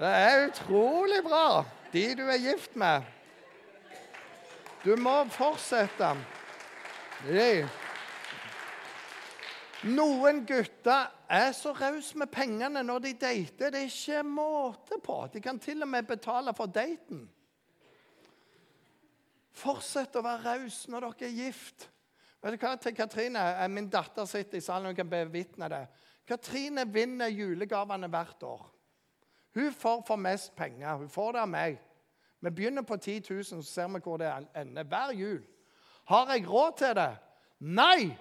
[0.00, 3.02] Det er utrolig bra, de du er gift med.
[4.84, 6.14] Du må fortsette.
[7.28, 7.68] De.
[9.92, 13.68] Noen gutter er så rause med pengene når de dater.
[13.68, 15.18] Det er ikke måte på.
[15.32, 17.28] De kan til og med betale for daten.
[19.56, 21.88] Fortsett å være raus når dere er gift.
[22.40, 25.86] Vet du hva, til Katrine, eh, Min datter sitter i salen og kan bevitne det.
[26.26, 28.66] Katrine vinner julegavene hvert år.
[29.54, 30.96] Hun får for mest penger.
[30.96, 31.80] Hun får det av meg.
[32.40, 34.84] Vi begynner på 10 000, så ser vi hvor det ender.
[34.84, 35.42] Hver jul.
[36.08, 37.10] Har jeg råd til det?
[37.60, 38.16] Nei!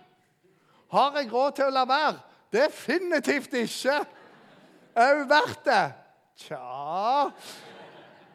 [0.92, 2.20] Har jeg råd til å la være?
[2.52, 4.02] Definitivt ikke.
[4.98, 5.86] Er hun verdt det?
[6.40, 7.30] Tja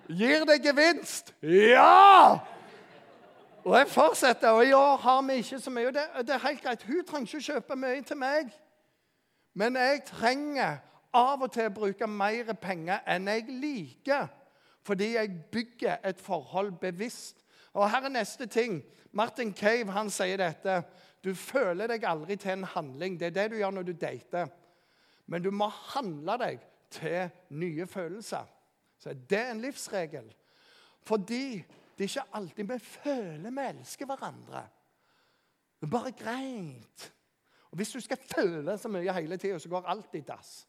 [0.08, 1.32] Gir det gevinst?
[1.42, 2.38] Ja!
[3.64, 4.50] Og jeg fortsetter.
[4.50, 5.86] Og i år har vi ikke så mye.
[5.86, 6.82] Det, det er helt greit.
[6.82, 8.50] Hun trenger ikke kjøpe mye til meg.
[9.54, 10.82] Men jeg trenger
[11.14, 14.28] av og til å bruke mer penger enn jeg liker.
[14.84, 17.40] Fordi jeg bygger et forhold bevisst.
[17.72, 18.82] Og her er neste ting.
[19.12, 20.82] Martin Cave han sier dette.
[21.24, 23.16] Du føler deg aldri til en handling.
[23.20, 24.50] Det er det du gjør når du dater.
[25.26, 26.60] Men du må handle deg
[26.92, 28.44] til nye følelser.
[28.98, 30.28] Så Det er en livsregel.
[31.06, 31.64] Fordi
[31.98, 34.64] det er ikke alltid vi føler vi elsker hverandre.
[35.80, 37.12] Det er bare greit.
[37.70, 40.66] Og Hvis du skal føle så mye hele tida, så går alt i dass.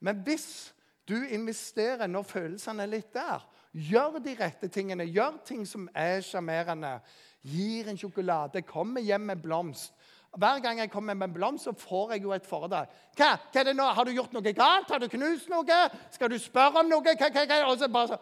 [0.00, 0.74] Men hvis
[1.08, 6.20] du investerer når følelsene er litt der, gjør de rette tingene, gjør ting som er
[6.20, 6.98] sjarmerende,
[7.42, 9.94] gir en sjokolade, kommer hjem med blomst
[10.36, 12.86] hver gang jeg kommer med blomst, så får jeg jo et foredrag.
[13.16, 13.30] Hva?
[13.52, 13.84] hva er det nå?
[13.84, 14.90] Har du gjort noe galt?
[14.90, 15.78] Har du knust noe?
[16.12, 17.02] Skal du spørre om noe?
[17.02, 17.60] Hva, hva, hva?
[17.70, 18.18] Og så bare så,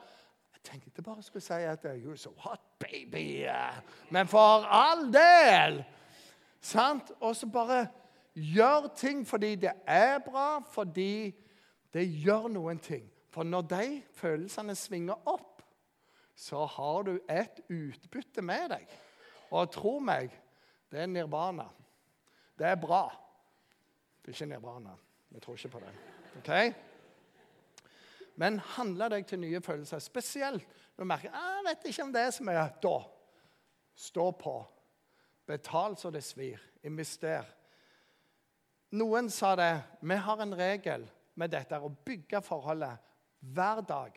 [0.67, 3.47] tenkte bare skulle si at you're so hot, baby.
[4.11, 5.85] Men for all del!
[6.61, 7.13] Sant?
[7.21, 7.87] Og så bare
[8.35, 11.35] gjør ting fordi det er bra, fordi
[11.95, 13.07] det gjør noen ting.
[13.31, 15.63] For når de følelsene svinger opp,
[16.37, 18.89] så har du et utbytte med deg.
[19.51, 20.35] Og tro meg,
[20.93, 21.69] det er nirvana.
[22.59, 23.07] Det er bra.
[24.21, 24.97] Det er ikke nirvana.
[25.31, 25.95] Vi tror ikke på det.
[26.39, 26.73] Okay?
[28.37, 30.03] Men handle deg til nye følelser.
[30.05, 30.65] Spesielt
[30.97, 32.97] når du merker «Ah, jeg vet ikke om det er som er da.
[33.97, 34.57] Stå på.
[35.49, 36.61] Betal så det svir.
[36.85, 37.47] Invester.
[38.97, 39.73] Noen sa det.
[40.01, 43.03] Vi har en regel med dette å bygge forholdet
[43.57, 44.17] hver dag.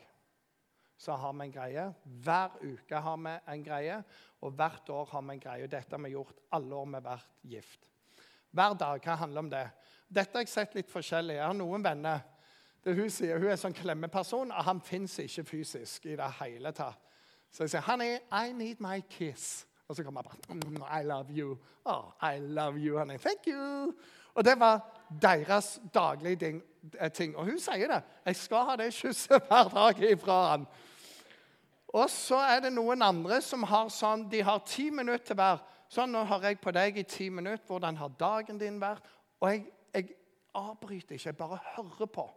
[1.00, 1.86] Så har vi en greie.
[2.04, 4.02] Hver uke har vi en greie,
[4.44, 5.70] og hvert år har vi en greie.
[5.72, 7.88] Dette har vi gjort alle år vi har vært gift.
[8.52, 9.00] Hver dag.
[9.06, 9.64] Hva handler om det?
[10.10, 11.38] Dette har jeg sett litt forskjellig.
[11.38, 12.26] Jeg har noen venner
[12.86, 16.32] det Hun sier hun er en sånn klemmeperson, og han fins ikke fysisk i det
[16.40, 17.00] hele tatt.
[17.52, 21.04] Så jeg sier, 'Honey, I need my kiss.' Og så kommer han bare mm, 'I
[21.04, 23.18] love you.' Oh, I love you, honey.
[23.18, 23.94] Thank you.
[24.34, 26.62] Og det var deres daglige
[27.00, 27.38] eh, ting.
[27.38, 28.04] Og hun sier det.
[28.26, 30.68] 'Jeg skal ha det kysset hver dag ifra han.'
[31.88, 35.58] Og så er det noen andre som har sånn De har ti minutter hver.
[35.90, 37.66] Sånn, nå hører jeg på deg i ti minutter.
[37.66, 39.04] Hvordan har dagen din vært?
[39.42, 40.10] Og jeg, jeg
[40.54, 41.28] avbryter ikke.
[41.28, 42.28] Jeg bare hører på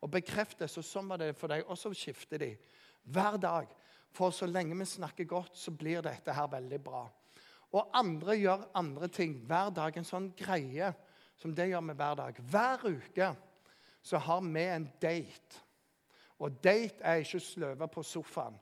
[0.00, 0.72] og bekreftes.
[0.72, 1.64] så sånn var det for deg.
[1.68, 2.50] Og så skifter de
[3.04, 3.70] hver dag.
[4.10, 7.04] For så lenge vi snakker godt, så blir dette her veldig bra.
[7.70, 9.96] Og andre gjør andre ting hver dag.
[9.96, 10.90] En sånn greie
[11.38, 12.40] som det gjør vi hver dag.
[12.50, 13.30] Hver uke
[14.02, 15.62] så har vi en date.
[16.40, 18.56] Og date er ikke sløve på sofaen.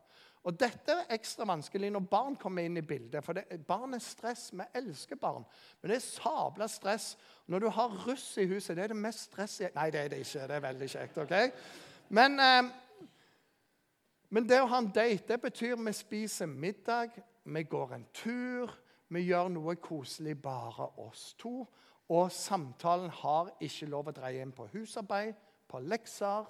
[0.46, 3.24] Og Dette er ekstra vanskelig når barn kommer inn i bildet.
[3.24, 4.48] For det, barn er stress.
[4.54, 5.44] Vi elsker barn.
[5.80, 7.16] Men det er sabla stress.
[7.46, 10.12] Når du har russ i huset, det er det mest stress i Nei, det er
[10.12, 10.46] det ikke.
[10.46, 11.18] Det er veldig kjekt.
[11.18, 11.34] ok?
[12.08, 12.62] Men, eh,
[14.30, 18.72] men det å ha en date det betyr vi spiser middag, vi går en tur,
[19.08, 21.66] vi gjør noe koselig bare oss to.
[22.08, 25.34] Og samtalen har ikke lov å dreie inn på husarbeid,
[25.68, 26.46] på lekser,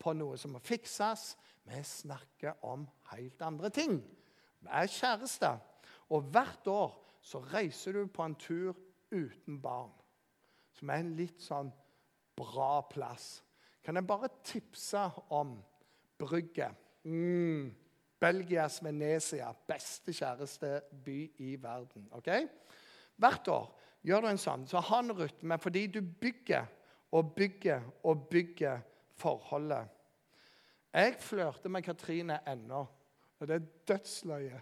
[0.00, 1.34] på noe som må fikses.
[1.68, 3.98] Vi snakker om helt andre ting.
[4.60, 5.58] Vi er kjærester.
[6.12, 8.76] Og hvert år så reiser du på en tur
[9.12, 9.92] uten barn,
[10.72, 11.70] som er en litt sånn
[12.36, 13.42] bra plass.
[13.84, 15.56] Kan jeg bare tipse om
[16.18, 16.68] Brygge?
[17.04, 17.72] Mm.
[18.22, 19.50] Belgias Venezia.
[19.66, 22.08] Beste kjæresteby i verden.
[22.12, 22.28] ok?
[23.16, 23.66] Hvert år
[24.02, 26.68] gjør du en sånn, så ha en rytme fordi du bygger
[27.12, 28.80] og bygger og bygger
[29.18, 29.90] forholdet.
[30.92, 32.84] Jeg flørter med Katrine ennå.
[33.42, 34.60] Og det er dødsløye.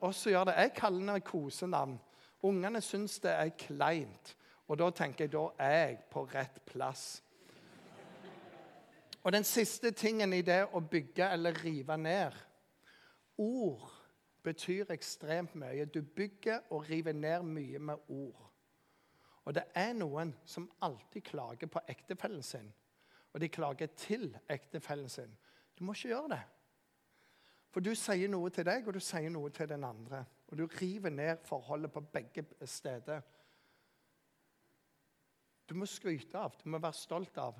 [0.00, 2.00] Og så gjør det Jeg kaller det kosenavn.
[2.42, 4.36] Ungene syns det er kleint.
[4.68, 7.22] Og da tenker jeg da er jeg på rett plass.
[9.22, 12.36] Og den siste tingen i det å bygge eller rive ned
[13.38, 13.88] Ord
[14.42, 15.84] betyr ekstremt mye.
[15.84, 18.50] Du bygger og river ned mye med ord.
[19.44, 22.68] Og det er noen som alltid klager på ektefellen sin.
[23.32, 25.32] Og de klager til ektefellen sin.
[25.78, 26.42] Du må ikke gjøre det.
[27.74, 30.22] For du sier noe til deg, og du sier noe til den andre.
[30.46, 33.24] Og du river ned forholdet på begge steder.
[35.68, 37.58] Du må skryte av, du må være stolt av.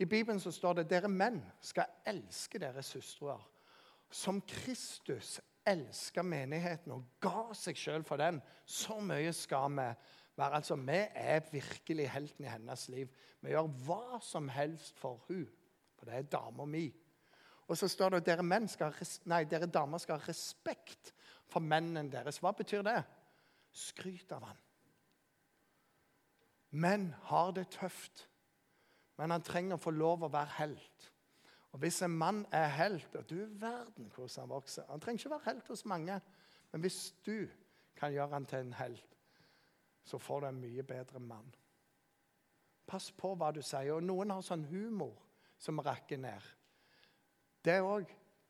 [0.00, 3.34] I Bibelen så står det dere menn skal elske deres søstre.
[4.10, 8.40] Som Kristus elska menigheten og ga seg sjøl for den.
[8.64, 9.88] Så mye skal vi
[10.38, 10.54] være.
[10.54, 13.08] Altså, Vi er virkelig helten i hennes liv.
[13.40, 15.46] Vi gjør hva som helst for hun,
[15.98, 16.88] for det er dama mi.
[17.70, 18.96] Og så står det at dere, menn skal,
[19.30, 21.12] nei, dere damer skal ha respekt
[21.50, 22.40] for mennene deres.
[22.42, 22.98] Hva betyr det?
[23.70, 24.58] Skryt av han.
[26.82, 28.26] Menn har det tøft
[29.20, 31.06] men han trenger å få lov å være helt.
[31.70, 34.86] Og Hvis en mann er helt og Du verden hvordan han vokser.
[34.88, 36.20] Han trenger ikke være helt hos mange,
[36.72, 37.44] men hvis du
[37.96, 39.18] kan gjøre han til en helt,
[40.04, 41.52] så får du en mye bedre mann.
[42.86, 43.92] Pass på hva du sier.
[43.92, 45.12] Og Noen har sånn humor
[45.60, 46.48] som rakker ned.
[47.64, 48.08] Det òg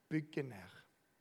[0.08, 0.76] bygger ned.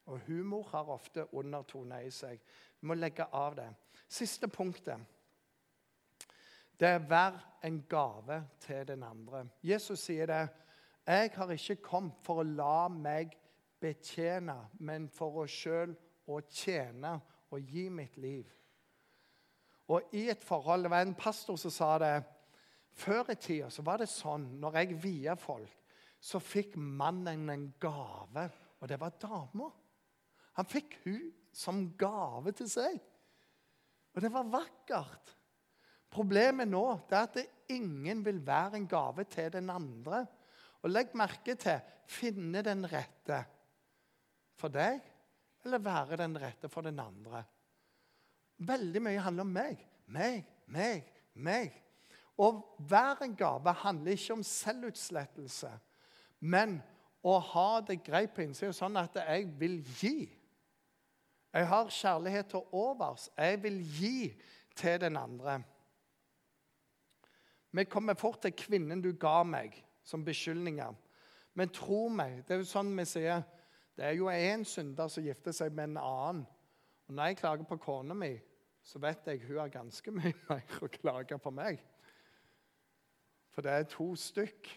[0.05, 2.41] Og humor har ofte undertoner i seg.
[2.79, 3.69] Vi må legge av det.
[4.07, 4.97] Siste punktet.
[6.79, 9.47] Det er hver en gave til den andre.
[9.63, 10.47] Jesus sier det.
[11.07, 13.37] 'Jeg har ikke kommet for å la meg
[13.81, 15.95] betjene, men for å sjøl
[16.27, 17.19] å tjene
[17.51, 18.53] og gi mitt liv.'
[19.87, 22.23] Og i et forhold, Det var en pastor som sa det.
[22.91, 25.78] Før i tida var det sånn når jeg via folk,
[26.19, 28.45] så fikk mannen en gave,
[28.79, 29.69] og det var dama.
[30.59, 32.97] Han fikk hun som gave til seg.
[34.15, 35.35] Og det var vakkert.
[36.09, 37.37] Problemet nå er at
[37.71, 40.25] ingen vil være en gave til den andre.
[40.81, 41.79] Og legg merke til
[42.09, 43.43] finne den rette
[44.59, 44.99] for deg,
[45.63, 47.43] eller være den rette for den andre.
[48.59, 49.83] Veldig mye handler om meg.
[50.11, 50.41] Meg,
[50.73, 51.05] meg,
[51.39, 51.75] meg.
[52.39, 52.49] Å
[52.89, 55.71] være en gave handler ikke om selvutslettelse,
[56.39, 56.79] men
[57.23, 60.29] å ha det greit på innsida sånn at jeg vil gi.
[61.53, 63.27] Jeg har kjærlighet til overs.
[63.37, 64.19] Jeg vil gi
[64.77, 65.59] til den andre.
[67.71, 70.93] Vi kommer fort til 'kvinnen du ga meg' som beskyldninger.
[71.53, 73.43] Men tro meg, det er jo sånn vi sier
[73.97, 76.45] Det er jo én synder som gifter seg med en annen.
[77.07, 78.39] Og Når jeg klager på kona mi,
[78.81, 81.81] så vet jeg hun har ganske mye mer å klage på meg.
[83.51, 84.69] For det er to stykk.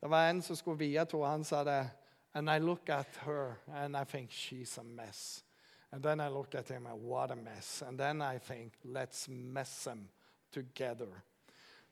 [0.00, 1.90] Det var en som skulle vie to, han sa det
[2.34, 5.44] And I look at her and I think she's a mess.
[5.92, 7.82] And then I look at him and what a mess.
[7.82, 10.08] And then I think let's mess them
[10.52, 11.22] together.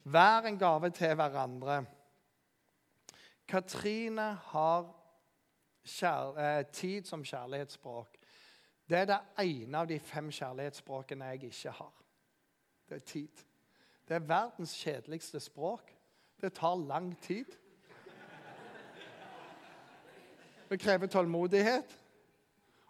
[0.05, 1.85] Vær en gave til hverandre.
[3.49, 4.95] Katrine har
[6.03, 8.17] eh, tid som kjærlighetsspråk.
[8.89, 11.93] Det er det ene av de fem kjærlighetsspråkene jeg ikke har.
[12.89, 13.45] Det er tid.
[14.09, 15.97] Det er verdens kjedeligste språk.
[16.41, 17.59] Det tar lang tid.
[20.69, 21.97] Det krever tålmodighet.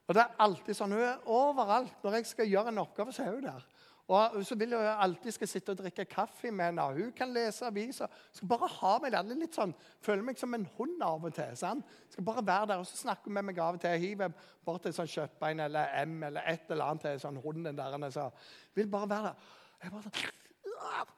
[0.08, 1.98] Og det er alltid sånn, Hun er overalt.
[2.02, 3.66] Når jeg skal gjøre en oppgave, så er hun der.
[4.08, 6.84] Og så vil jeg alltid skal sitte og drikke kaffe med henne.
[6.96, 8.08] Hun kan lese aviser.
[8.32, 9.34] Skal bare ha meg der.
[9.36, 11.56] litt sånn, Føler meg som en hund av og til.
[11.56, 11.84] sant?
[12.08, 13.90] Skal bare være der, og så snakker hun med meg av og til.
[13.90, 14.32] Jeg hiver
[14.64, 18.10] bort et sånt kjøttbein eller M eller et eller annet til sånn hunden der.
[18.10, 18.30] Så
[18.74, 19.34] vil bare være der.
[19.82, 21.12] Jeg bare sånn,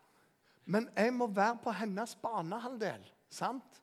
[0.67, 3.07] Men jeg må være på hennes banehalvdel.
[3.31, 3.80] sant?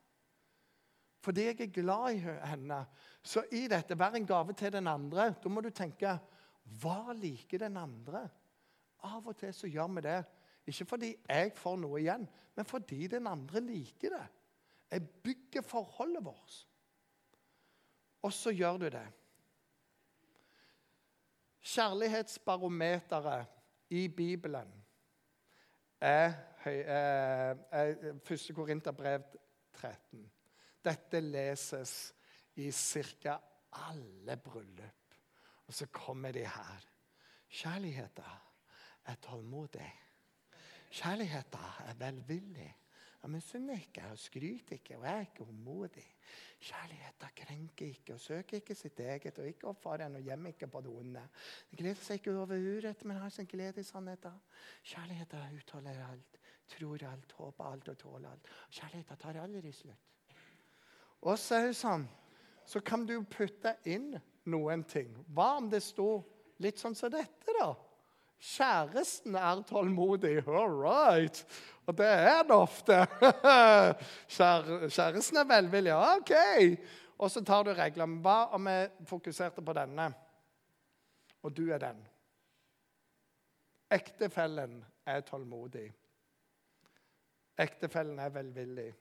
[1.27, 2.85] Fordi jeg er glad i henne.
[3.19, 5.33] Så i dette, vær en gave til den andre.
[5.43, 6.13] Da må du tenke
[6.79, 8.21] Hva liker den andre?
[9.03, 10.21] Av og til så gjør vi det.
[10.71, 12.23] Ikke fordi jeg får noe igjen,
[12.55, 14.27] men fordi den andre liker det.
[14.91, 16.55] Jeg bygger forholdet vårt.
[18.23, 19.03] Og så gjør du det.
[21.67, 23.45] Kjærlighetsbarometeret
[23.99, 24.71] i Bibelen
[25.99, 28.51] er, er, er 1.
[28.55, 29.21] Korinterbrev
[29.73, 30.31] 13.
[30.87, 31.93] Dette leses
[32.55, 33.37] i ca.
[33.71, 35.15] alle bryllup.
[35.67, 36.83] Og så kommer de her.
[37.49, 38.23] Kjærligheten
[39.05, 39.93] er tålmodig.
[40.91, 42.73] Kjærligheten er velvillig.
[43.27, 46.05] Men synd ikke jeg skryter ikke og er ikke umodig.
[46.63, 50.81] Kjærligheten krenker ikke og søker ikke sitt eget og ikke oppfarer og gjemmer ikke på
[50.85, 51.23] det onde.
[51.71, 54.39] Den gleder seg ikke over urett, men har sin glede i sannheten.
[54.83, 56.39] Kjærligheten utholder alt,
[56.71, 58.47] tror alt, håper alt og tåler alt.
[58.69, 60.16] Kjærligheten tar aldri slutt.
[61.25, 62.05] Og så er det sånn
[62.67, 64.11] så kan du putte inn
[64.51, 65.13] noen ting.
[65.31, 66.19] Hva om det sto
[66.59, 67.69] litt sånn som dette, da?
[68.43, 70.41] Kjæresten er tålmodig.
[70.45, 71.39] All right.
[71.87, 72.99] Og det er det ofte.
[74.35, 75.95] Kjæresten er velvillig.
[75.95, 76.33] OK.
[77.17, 78.19] Og så tar du reglene.
[78.21, 80.11] Hva om vi fokuserte på denne,
[81.41, 82.03] og du er den?
[83.95, 85.87] Ektefellen er tålmodig.
[87.57, 88.91] Ektefellen er velvillig.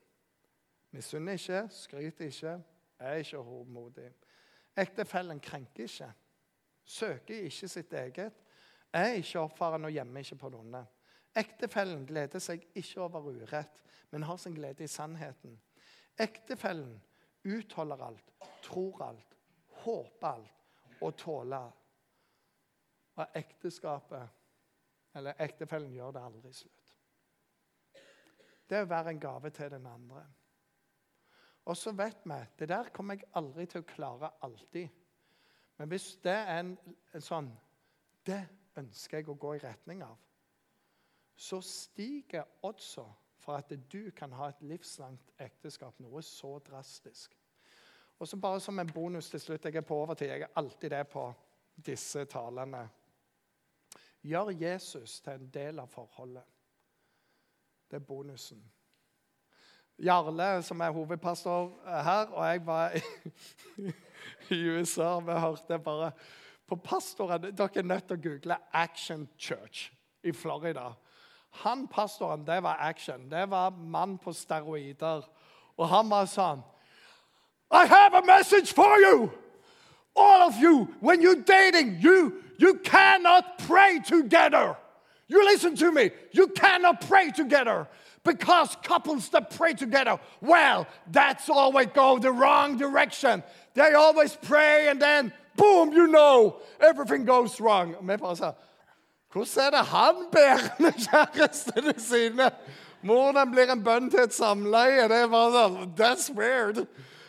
[0.97, 2.62] Misunner ikke, skryter ikke,
[2.99, 4.12] er ikke hovmodig.
[4.76, 6.12] Ektefellen krenker ikke,
[6.84, 8.32] søker ikke sitt eget,
[8.92, 10.78] er ikke oppfarende og gjemmer ikke på noen.
[11.36, 15.59] Ektefellen gleder seg ikke over urett, men har sin glede i sannheten.
[16.18, 16.97] Ektefellen
[17.44, 18.32] utholder alt,
[18.64, 19.36] tror alt,
[19.84, 21.76] håper alt og tåler.
[23.16, 24.28] Og ekteskapet,
[25.16, 26.86] eller ektefellen, gjør det aldri slutt
[28.66, 30.24] det er å være en gave til den andre.
[31.66, 34.88] Og så vet vi det der kommer jeg aldri til å klare alltid.
[35.76, 36.76] Men hvis det er en,
[37.14, 37.50] en sånn
[38.26, 38.40] Det
[38.76, 40.16] ønsker jeg å gå i retning av.
[41.36, 43.04] Så stiger oddsa
[43.38, 45.94] for at du kan ha et livslangt ekteskap.
[46.02, 47.36] Noe så drastisk.
[48.18, 49.64] Og så bare som en bonus til slutt.
[49.64, 50.32] Jeg er på overtid.
[50.32, 51.28] Jeg er alltid det på
[51.86, 52.82] disse talene.
[54.26, 56.44] Gjør Jesus til en del av forholdet.
[57.86, 58.64] Det er bonusen.
[59.99, 63.01] Jarle, som er hovedpastor her, og jeg var i,
[64.57, 66.11] i USA Vi hørte bare
[66.68, 69.92] på pastoren Dere er nødt til å google 'Action Church'
[70.22, 70.92] i Florida.
[71.51, 73.30] Han pastoren, det var action.
[73.30, 75.22] Det var mann på steroider.
[75.76, 76.62] Og han var sånn
[77.70, 79.30] I have a message for you!
[80.16, 84.76] All of you, when you're dating, you, you cannot pray together.
[85.29, 86.11] You listen to me.
[86.33, 87.89] You cannot pray together
[88.22, 93.43] because couples that pray together, well, that's always go the wrong direction.
[93.74, 97.97] They always pray and then boom, you know, everything goes wrong.
[98.01, 98.53] Vi bare sa
[99.33, 102.51] Hvordan er det han ber med kjærestene sine?
[103.05, 105.09] Hvordan blir en bønn til et samleie?
[105.09, 106.87] Det bare sånn, That's weird.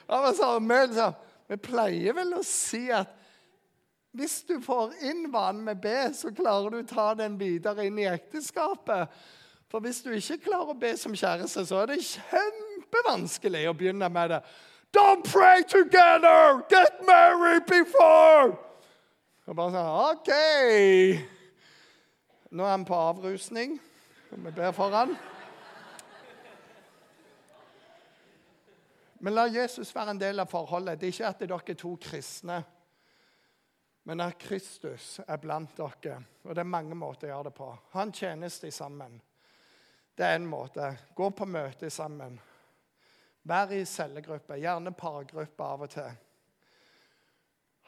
[0.07, 1.09] Vi,
[1.49, 3.11] vi pleier vel å si at
[4.17, 7.99] hvis du får inn vanen med B, så klarer du å ta den videre inn
[8.01, 9.11] i ekteskapet.
[9.69, 14.09] For hvis du ikke klarer å be som kjæreste, så er det kjempevanskelig å begynne
[14.09, 14.39] med det.
[14.95, 16.63] Don't pray together!
[16.71, 18.55] Get married before!
[19.45, 20.31] Og bare sånn OK.
[22.57, 23.75] Nå er han på avrusning.
[24.31, 25.13] Vi ber for han.
[29.21, 30.97] Men la Jesus være en del av forholdet.
[30.97, 32.57] Det er ikke at dere er to kristne
[34.07, 36.21] men at Kristus er blant dere.
[36.47, 37.65] Og det er mange måter å gjøre det på.
[37.91, 39.17] Ha en tjeneste sammen.
[40.15, 40.93] Det er en måte.
[41.15, 42.37] Gå på møte sammen.
[43.43, 46.15] Vær i cellegruppe, gjerne pargruppe av og til.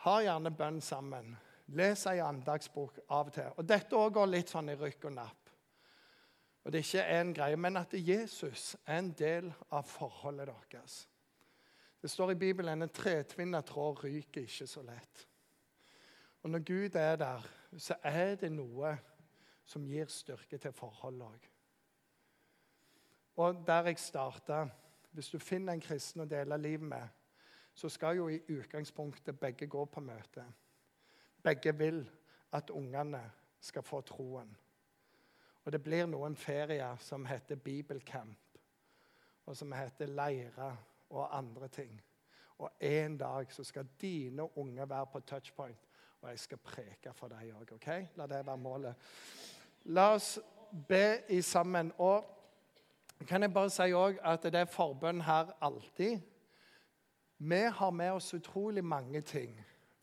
[0.03, 1.31] Ha gjerne bønn sammen.
[1.79, 3.55] Les ei andagsbok av og til.
[3.55, 5.55] Og Dette òg går litt sånn i rykk og napp.
[6.65, 10.99] Og Det er ikke en greie, men at Jesus er en del av forholdet deres.
[12.03, 15.28] Det står i Bibelen en tretvinna tråd ryker ikke så lett.
[16.49, 17.41] Og når Gud er der,
[17.77, 18.95] så er det noe
[19.69, 21.43] som gir styrke til forholdet òg.
[23.37, 24.63] Og der jeg starta
[25.11, 27.07] Hvis du finner en kristen å dele livet med,
[27.73, 30.45] så skal jo i utgangspunktet begge gå på møte.
[31.43, 32.01] Begge vil
[32.51, 33.21] at ungene
[33.59, 34.49] skal få troen.
[35.65, 38.57] Og det blir noen ferier som heter bibelcamp,
[39.45, 42.01] og som heter leirer og andre ting.
[42.57, 45.88] Og en dag så skal dine unger være på touchpoint
[46.21, 47.73] og jeg skal preke for deg òg.
[47.77, 48.07] Okay?
[48.19, 49.07] La det være målet.
[49.95, 50.37] La oss
[50.87, 51.91] be i sammen.
[51.97, 52.25] Og
[53.27, 56.19] kan jeg bare si òg at det er forbønn her alltid.
[57.37, 59.55] Vi har med oss utrolig mange ting.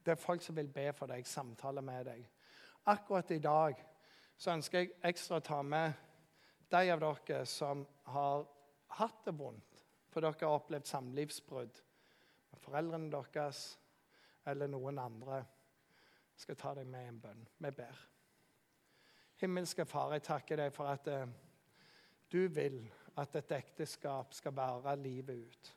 [0.04, 2.24] Det er folk som vil be for deg, samtale med deg.
[2.86, 3.80] Akkurat i dag
[4.38, 5.92] så ønsker jeg ekstra å ta med
[6.70, 8.46] de av dere som har
[8.96, 11.82] hatt det vondt, for dere har opplevd samlivsbrudd
[12.52, 13.64] med foreldrene deres
[14.46, 15.42] eller noen andre
[16.36, 17.42] skal ta deg med en bønn.
[17.58, 18.04] Vi ber.
[19.40, 21.26] Himmelske Far, jeg takker deg for at eh,
[22.32, 22.80] du vil
[23.16, 25.72] at et ekteskap skal vare livet ut.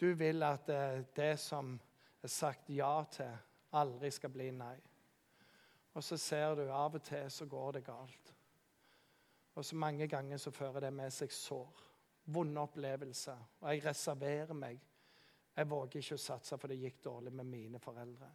[0.00, 1.76] Du vil at eh, det som
[2.22, 3.36] er sagt ja til,
[3.78, 4.76] aldri skal bli nei.
[5.94, 8.34] Og så ser du av og til så går det galt.
[9.54, 11.82] Og så mange ganger så fører det med seg sår.
[12.32, 13.38] Vonde opplevelser.
[13.60, 14.80] Og jeg reserverer meg.
[15.56, 18.30] Jeg våger ikke å satse, for det gikk dårlig med mine foreldre.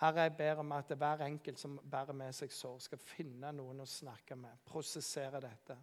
[0.00, 3.84] Herre, jeg ber om at hver enkelt som bærer med seg sår, skal finne noen
[3.84, 5.76] å snakke med, prosessere dette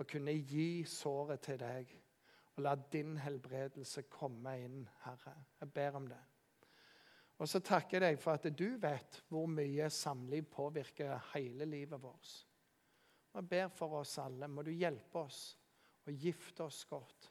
[0.00, 1.98] og kunne gi såret til deg
[2.52, 5.32] Og la din helbredelse komme inn, Herre.
[5.60, 6.18] Jeg ber om det.
[7.40, 12.02] Og så takker jeg deg for at du vet hvor mye samliv påvirker hele livet
[12.02, 12.34] vårt.
[13.32, 14.50] Og jeg ber for oss alle.
[14.52, 15.40] Må du hjelpe oss
[16.04, 17.30] å gifte oss godt.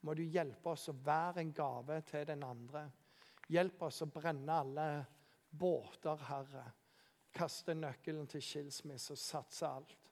[0.00, 2.86] Må du hjelpe oss å være en gave til den andre.
[3.52, 4.88] Hjelp oss å brenne alle
[5.58, 6.64] båter, Herre.
[7.34, 10.10] Kaste nøkkelen til skilsmisse og satse alt.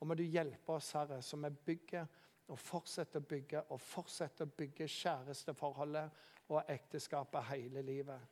[0.00, 2.06] Og må du hjelpe oss, Herre, som vi bygger
[2.52, 8.30] og fortsetter å bygge og fortsetter å bygge kjæresteforholdet og ekteskapet hele livet.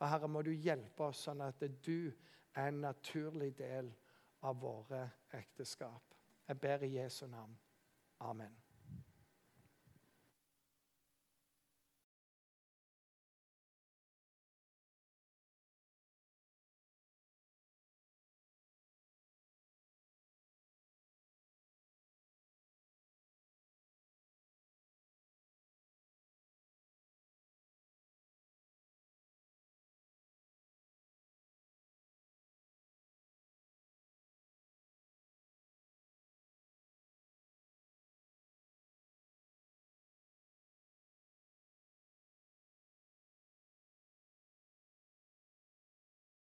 [0.00, 2.10] Og Herre, må du hjelpe oss sånn at du
[2.54, 3.92] er en naturlig del
[4.48, 5.04] av våre
[5.36, 6.16] ekteskap.
[6.48, 7.54] Jeg ber i Jesu navn.
[8.26, 8.59] Amen.